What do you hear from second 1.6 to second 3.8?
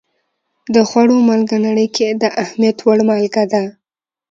نړۍ کې د اهمیت وړ مالګه ده.